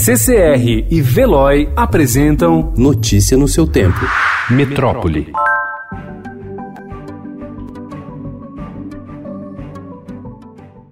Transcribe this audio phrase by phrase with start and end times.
[0.00, 3.98] CCR e Veloy apresentam Notícia no seu tempo.
[4.48, 5.32] Metrópole.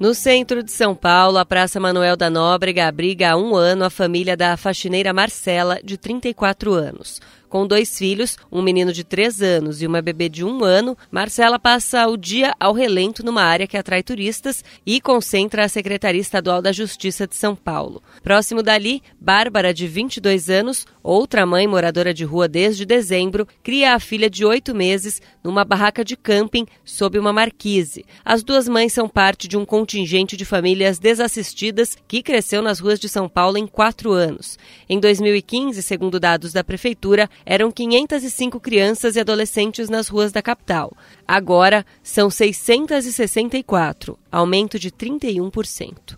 [0.00, 3.90] No centro de São Paulo, a Praça Manuel da Nóbrega abriga há um ano a
[3.90, 7.20] família da faxineira Marcela, de 34 anos.
[7.48, 11.58] Com dois filhos, um menino de três anos e uma bebê de um ano, Marcela
[11.58, 16.60] passa o dia ao relento numa área que atrai turistas e concentra a Secretaria Estadual
[16.60, 18.02] da Justiça de São Paulo.
[18.22, 24.00] Próximo dali, Bárbara, de 22 anos, outra mãe moradora de rua desde dezembro, cria a
[24.00, 28.04] filha de oito meses numa barraca de camping sob uma marquise.
[28.22, 33.00] As duas mães são parte de um contingente de famílias desassistidas que cresceu nas ruas
[33.00, 34.58] de São Paulo em quatro anos.
[34.86, 40.92] Em 2015, segundo dados da Prefeitura, eram 505 crianças e adolescentes nas ruas da capital.
[41.26, 46.14] Agora são 664, aumento de 31%.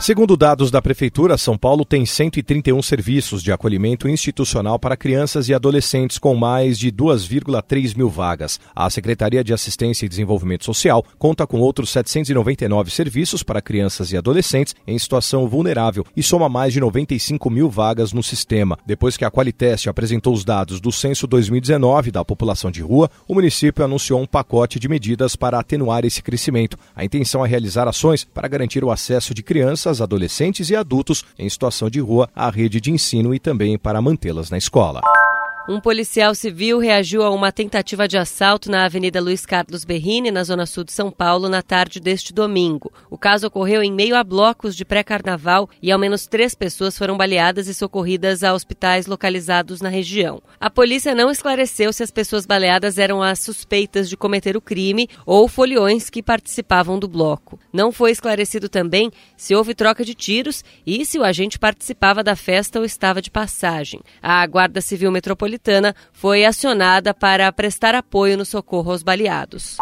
[0.00, 5.54] Segundo dados da Prefeitura, São Paulo tem 131 serviços de acolhimento institucional para crianças e
[5.54, 8.60] adolescentes com mais de 2,3 mil vagas.
[8.76, 14.16] A Secretaria de Assistência e Desenvolvimento Social conta com outros 799 serviços para crianças e
[14.16, 18.78] adolescentes em situação vulnerável e soma mais de 95 mil vagas no sistema.
[18.86, 23.34] Depois que a Qualiteste apresentou os dados do Censo 2019 da população de rua, o
[23.34, 26.78] município anunciou um pacote de medidas para atenuar esse crescimento.
[26.94, 31.24] A intenção é realizar ações para garantir o acesso de crianças crianças, adolescentes e adultos
[31.38, 35.00] em situação de rua à rede de ensino e também para mantê-las na escola.
[35.70, 40.42] Um policial civil reagiu a uma tentativa de assalto na Avenida Luiz Carlos Berrini, na
[40.42, 42.90] zona sul de São Paulo, na tarde deste domingo.
[43.10, 47.18] O caso ocorreu em meio a blocos de pré-carnaval e ao menos três pessoas foram
[47.18, 50.40] baleadas e socorridas a hospitais localizados na região.
[50.58, 55.06] A polícia não esclareceu se as pessoas baleadas eram as suspeitas de cometer o crime
[55.26, 57.60] ou foliões que participavam do bloco.
[57.70, 62.34] Não foi esclarecido também se houve troca de tiros e se o agente participava da
[62.34, 64.00] festa ou estava de passagem.
[64.22, 69.76] A Guarda Civil Metropolitana Metropolitana foi acionada para prestar apoio no socorro aos baleados.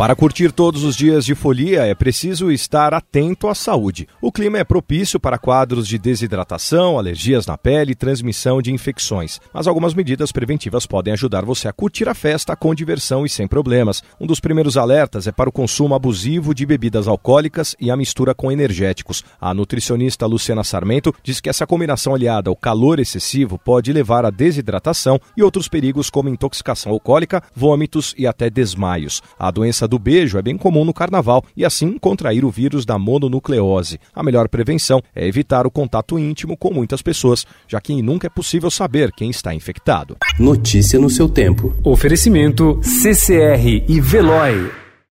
[0.00, 4.08] Para curtir todos os dias de folia, é preciso estar atento à saúde.
[4.18, 9.38] O clima é propício para quadros de desidratação, alergias na pele e transmissão de infecções.
[9.52, 13.46] Mas algumas medidas preventivas podem ajudar você a curtir a festa com diversão e sem
[13.46, 14.02] problemas.
[14.18, 18.34] Um dos primeiros alertas é para o consumo abusivo de bebidas alcoólicas e a mistura
[18.34, 19.22] com energéticos.
[19.38, 24.30] A nutricionista Luciana Sarmento diz que essa combinação aliada ao calor excessivo pode levar à
[24.30, 29.20] desidratação e outros perigos como intoxicação alcoólica, vômitos e até desmaios.
[29.38, 32.98] A doença do beijo é bem comum no carnaval e assim contrair o vírus da
[32.98, 33.98] mononucleose.
[34.14, 38.30] A melhor prevenção é evitar o contato íntimo com muitas pessoas, já que nunca é
[38.30, 40.16] possível saber quem está infectado.
[40.38, 41.74] Notícia no seu tempo.
[41.84, 44.89] Oferecimento CCR e Veloy.